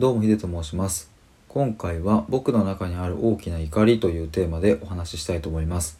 [0.00, 1.10] どうもヒデと申します
[1.48, 5.98] 今回は僕の中にある大きな怒りというテーマでお話ししたいと思います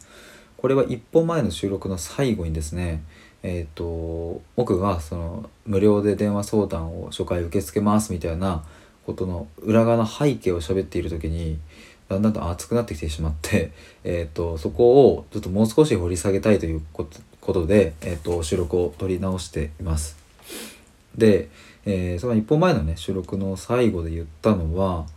[0.55, 3.03] これは1本前の収録の最後にですね
[3.43, 8.63] えっ、ー、と僕がその無料で電話相談を初回受け付けますみたいな
[9.05, 11.59] ことの裏側の背景を喋っている時に
[12.07, 13.73] だんだんと熱くなってきてしまって、
[14.05, 17.03] えーと、そこをちょっともう少し掘り下げたいというこ
[17.53, 20.17] とで、えーと収録を取り直しています。
[21.17, 21.49] で、
[21.91, 25.07] えー、その一本前のね収録の最後で言ったのは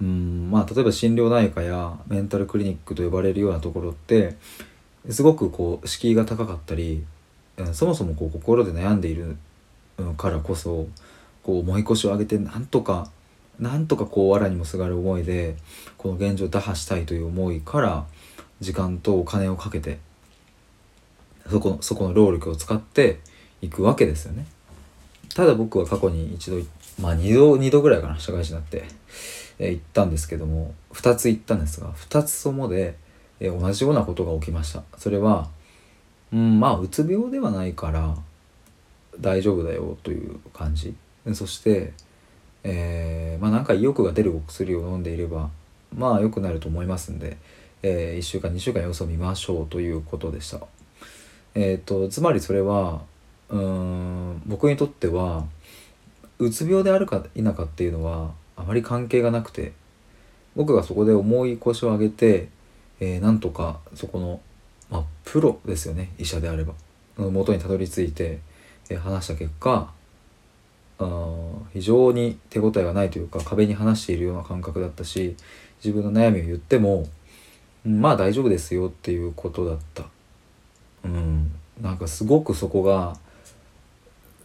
[0.00, 4.36] うんまあ例えば心療内科やメンタルクリニックと呼ばれるようなところって
[5.08, 7.04] すごくこう敷居が高かったり、
[7.72, 9.36] そもそもこう心で悩んでいる
[10.16, 10.88] からこそ
[11.44, 13.08] こう重い腰を上げてなんとか
[13.60, 15.54] なんとかこう藁にもすがる思いで
[15.96, 18.04] この現状を打破したいという思いから
[18.58, 19.98] 時間とお金をかけて
[21.48, 23.20] そこそこの労力を使って
[23.62, 24.46] いくわけですよね。
[25.34, 26.58] ただ僕は過去に一度
[27.00, 28.84] まあ2度2度ぐらいかな社会人になって、
[29.58, 32.96] えー、行ったんですけども2つ行ったんですが2つともで、
[33.40, 34.82] えー、同じようなことが起きました。
[34.98, 35.48] それは
[36.32, 38.16] うんまあうつ病ではないから
[39.20, 40.94] 大丈夫だよという感じ。
[41.34, 41.92] そして
[42.68, 45.50] えー、まあなんか意欲が出るお薬を飲んでいれば
[45.96, 47.36] まあ良くなると思いますんで、
[47.82, 50.60] えー、1週間2週間様子を見ましょうということでした。
[51.54, 53.02] えっ、ー、とつまりそれは
[53.48, 55.44] うん僕にとっては
[56.38, 59.72] うつ病であるか否かっていうのはあまり関係がなくて
[60.54, 62.48] 僕がそこで重い腰を上げて、
[63.00, 64.40] えー、なんとかそこの、
[64.90, 66.74] まあ、プロですよね医者であれば。
[67.18, 68.40] の元にたどり着いて、
[68.90, 69.90] えー、話した結果
[70.98, 71.40] あ
[71.72, 75.36] 非常に手応えがないというか壁に話しているような感覚だったし
[75.82, 77.06] 自分の悩みを言っても
[77.84, 80.04] まあ大丈夫ですよっていうことだった。
[81.04, 83.18] うんなんかすごくそこが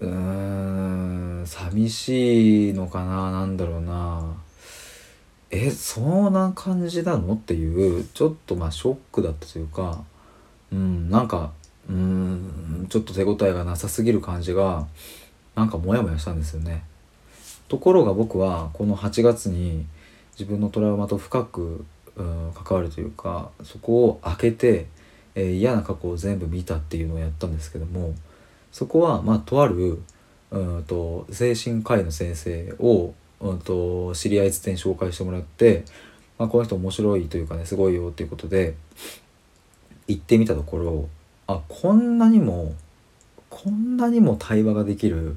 [0.01, 4.35] うーん寂しいのかななんだろうな。
[5.49, 7.33] えそんな感じなの？
[7.33, 10.03] っていうちょっとまあショックだったというか。
[10.71, 11.51] うんなんか
[11.89, 14.87] うんちょっと手応えがなさすぎる感じが
[15.55, 16.83] なんかモヤモヤしたんですよね。
[17.67, 19.85] ところが僕はこの8月に
[20.33, 24.87] 自分のトラウマと深く、うん、関わるというかそこを開けて、
[25.35, 28.13] えー、嫌な過去を全部見たっていうのをやったんですけども
[28.71, 30.01] そこはまあとある
[30.51, 35.83] うんと精神科医の先生をうんと知り合いつてに紹介してもらって、
[36.37, 38.75] まあ、この人面白いというかねすごいよっていうことで
[40.07, 41.09] 行ってみたところ
[41.47, 42.73] あこんなにも
[43.49, 45.35] こんなにも対話ができる、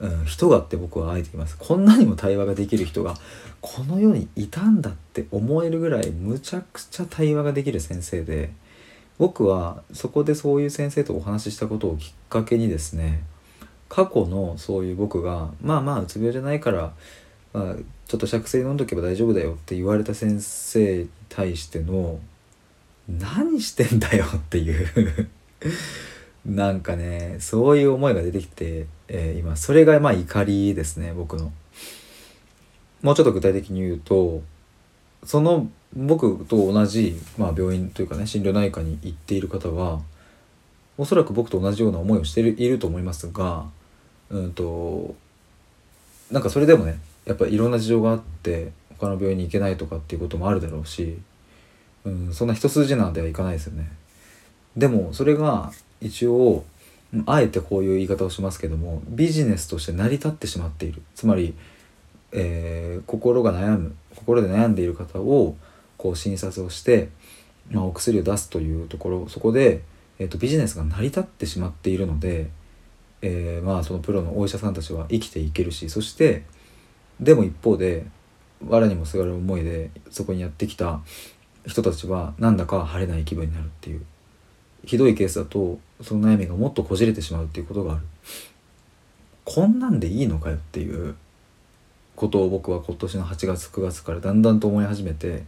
[0.00, 1.56] うん、人がって僕はあえて言います。
[1.56, 3.14] こんなにも対話ができる人が
[3.60, 8.50] この世にいたんだって思えるぐらいむちゃくちゃ対話ができる先生で
[9.18, 13.22] 僕はそこでそういう先生とお話ししたことをきっかけにですね
[13.88, 16.92] 過去のそういう僕がまあまあうつ病じゃないから、
[17.52, 17.74] まあ、
[18.06, 22.18] ちょっと釈性飲んどけば大丈夫だよって言われた先生に対しての
[23.08, 25.28] 何してんだよっていう
[26.46, 31.52] なんかねそういう思いが出てきて、えー、今それがまあ怒りですね僕の。
[33.02, 34.42] もうちょっと具体的に言うと
[35.24, 40.00] その僕と同じ、まあ、病院というかね心療内科に行っている方は
[40.96, 43.64] おそらく僕と同じような思いをしていると思いますが
[44.30, 45.14] うんと
[46.30, 51.18] なんかそれでもねやっぱいろんな事情があって他の病院に行けないとかっていうこともあるだろうし、
[52.04, 53.90] うん、そんな一筋縄ではいかないですよね。
[54.76, 56.64] でもそれが一応
[57.26, 61.54] あえてこういう言い方をしますけどもビジネスとして成り立ってしまっているつまり、
[62.32, 65.56] えー、心が悩む心で悩んでいる方を
[66.02, 67.10] こう診察をして、
[67.70, 69.82] まあ、お薬を出すというところそこで、
[70.18, 72.50] えーと、ビジネスが成り立ってしまっているので、
[73.22, 76.42] えー、まあそのプロのお医者さんたちは生きていけるしそして
[77.20, 78.04] でも一方で
[78.68, 81.02] 藁にもすがる思いでそこにやってきた
[81.66, 84.04] 人たちはなんだか晴れない気分になるっていう
[84.84, 88.02] ひどいケースだとその悩みがもっとこじれてしまうっていうことがある。
[89.44, 91.14] こんなんでいいのかよっていう
[92.16, 95.44] ことを僕は今年の8月9月からだんだんと思い始めて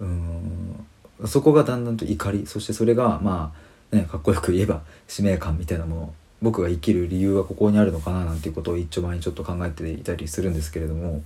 [0.00, 0.86] うん。
[1.26, 3.52] そこがだんだんと怒りそしてそれがま
[3.92, 11.22] あねかっこよく言えば使命感みたいなもの僕が生きる理由はここにあるのかななんていうことを一丁前にちょっと考えていたりするんですけれども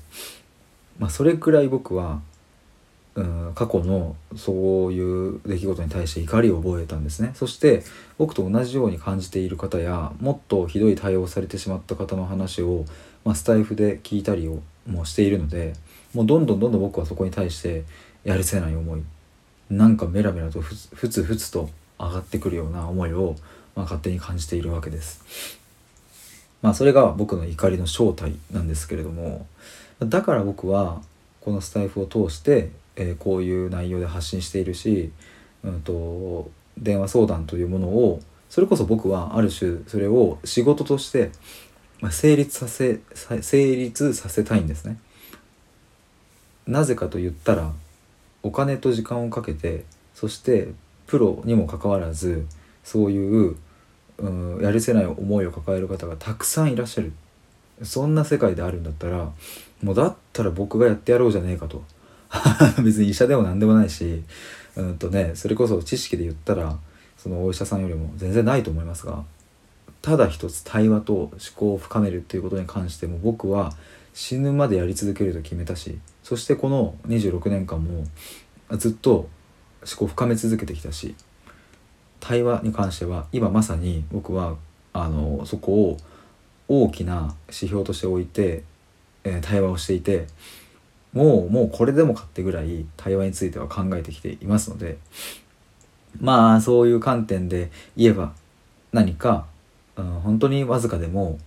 [0.99, 2.21] まあそれくらい僕は
[3.15, 7.33] うん過去のそういう出来事に対して怒りを覚えたんですね。
[7.35, 7.83] そして
[8.17, 12.85] 僕と同じように感じている方やもっとひどい対応されてしまった方の話を、
[13.25, 15.73] まあ、スタイフで聞いたりをもしているので
[16.15, 17.85] もうどんどんどんどん僕はそこに対して
[18.25, 19.03] やるせない思い
[19.71, 21.69] なんかメラメラとふつふつと
[21.99, 23.37] 上がってくるような思いを、
[23.75, 25.59] まあ、勝手に感じているわけです。
[26.63, 29.47] まあそれが僕の怒りの正体なんですけれども
[30.01, 31.01] だから僕は
[31.41, 35.13] このスタイフを通して、えー、こういう内容で発信しているし、
[35.65, 38.21] うんと、電話相談というものを
[38.51, 41.31] それこそ僕はある種それを仕事として、
[42.01, 44.99] ま、成立させ成立させたいんですね。
[46.69, 47.73] なぜかと言ったら
[48.43, 49.85] お金と時間をかけて
[50.15, 50.69] そして
[51.07, 52.47] プロにもかかわらず
[52.85, 53.57] そういう、
[54.19, 57.13] うん、やるせない思いを抱える方がたくさんいらっしゃる。
[57.83, 59.31] そんな世界であるんだったら
[59.83, 61.85] もうだったら僕がやってやろうじゃねえかと。
[62.83, 64.23] 別に医者でも何でもないし
[64.77, 66.77] うんとねそれこそ知識で言ったら
[67.17, 69.25] そのお医者さんよりも全然ないと思いますが
[70.03, 73.73] ただ一つ対話と思考を深めるっていうことに関しても僕は
[74.15, 78.05] 死ぬまでやり続けると決めたしそしてこの26年間も
[78.77, 79.31] ずっと思
[79.97, 81.15] 考を深め続けてきたし
[82.21, 84.57] 対話に関しては今まさに僕は
[84.93, 85.97] あのそこを
[86.69, 88.63] 大きな指標として置いて、
[89.25, 90.27] えー、対話をしていて
[91.15, 94.99] もうもうこれでもかってぐらい対話については考えてきていますので
[96.21, 98.35] まあそういう観点で言えば
[98.93, 99.47] 何か、
[99.97, 101.39] うん、本当にわずかでも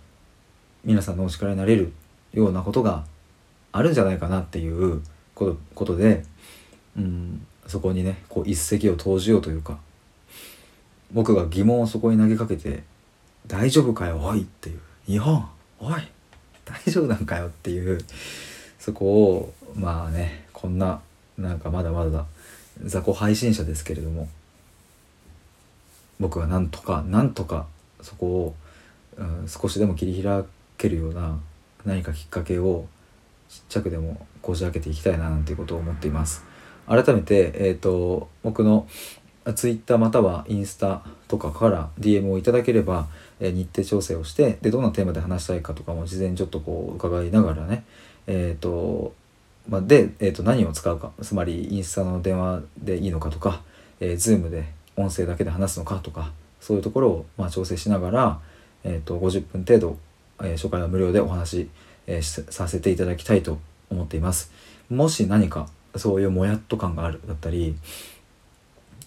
[0.83, 1.93] 皆さんのお力になれる
[2.33, 3.03] ようなことが
[3.71, 5.01] あるんじゃないかなっていう
[5.35, 6.23] ことことで、
[6.97, 9.77] うん、そこにねこう一石を投じようというか
[11.13, 12.83] 僕が疑問をそこに投げかけて
[13.47, 15.45] 「大丈夫かよおい」っていう「日本
[15.79, 16.01] おい
[16.65, 17.99] 大丈夫なんかよ」っていう
[18.79, 21.01] そこをまあねこんな
[21.37, 22.25] なんかまだまだ
[22.83, 24.27] 雑魚配信者ですけれども
[26.19, 27.65] 僕はなんとかなんとか
[28.01, 28.55] そこを、
[29.17, 30.43] うん、少しでも切り開
[30.77, 31.39] けるような
[31.85, 32.85] 何かきっかけを
[33.51, 36.45] ちっちゃくでもこじ開けていきたいななんていうことを思っています。
[36.87, 38.87] 改めて、えーと、僕の
[39.55, 43.07] Twitter またはインスタとかから DM をいただければ、
[43.41, 47.83] えー、日程調整をしてでどんなテーマで話したいかとかも事前にちょっとこう伺いながらね
[48.27, 49.13] えっ、ー、と
[49.67, 53.61] ま、で、えー、と何を使うかつまりインスタの電話でいいのかとか、
[53.99, 58.39] えー、Zoom で音声だけで話すのかとかそういうところをまあ調整しながら、
[58.83, 59.97] えー、と50分程度、
[60.41, 61.69] えー、初回は無料でお話し、
[62.11, 63.57] えー、させていただきたいと
[63.89, 64.51] 思っています。
[64.89, 67.75] もし何かそういうもやっと感があるだったり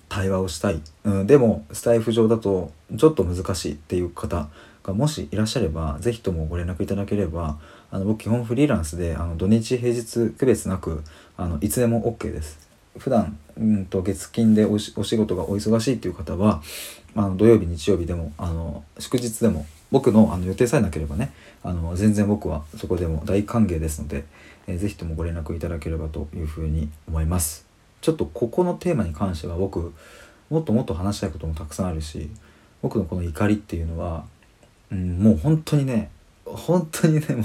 [0.08, 4.48] 対話をしたい、うん、でもスタイフ上だとちょっと難しいっていう方
[4.82, 7.58] がもしいらっしゃれば是非ともご連絡いただければ
[7.90, 11.02] あの僕基本フリーランスであの土日平日区別なく
[11.36, 12.68] あのいつでも OK です。
[12.98, 16.62] 普段うんと月金でお仕事がお忙しいっていう方は
[17.16, 21.32] あの土曜日日曜日でもあの祝日でも僕のあの予定さえなければね
[21.62, 24.24] あの全然僕はそこでも大歓迎ですので、
[24.66, 27.64] えー、ぜひともご連絡いただければというふうに思います。
[28.00, 29.94] ちょっとここのテーマに関しては僕
[30.50, 32.28] もっともっと話したいこともたくさんあるし
[32.82, 34.24] 僕のこの怒りっていうのは、
[34.90, 36.10] うん、もう本当にね
[36.44, 37.44] 本当にねも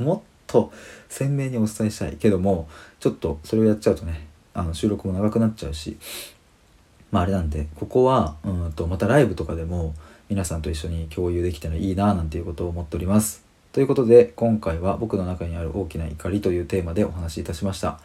[0.00, 0.72] うもっと
[1.08, 2.68] 鮮明にお伝えしたいけども
[2.98, 5.96] ちょっとそれをやっちゃうとねあの収録も長くなっちゃうし
[7.12, 9.94] まああれなんでここはうんとまたライブとかでも
[10.34, 13.44] 皆さんと一緒に共有できたらいいななんていうことを思っております。
[13.72, 18.00] ということで今回は僕の中にある大きな怒りというテーマでお話しいたしました。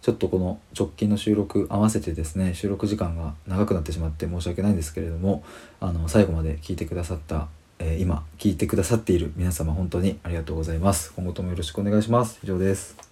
[0.00, 5.44] ちょっとこの直近の収録合わせてですね収録時間が長くなってしまって申し訳ないんですけれども
[5.78, 13.05] あの最後まで聞いてくださった、えー、今聞いてくださっている皆様本当にありがとうございます今後ともよろしくお願いします以上です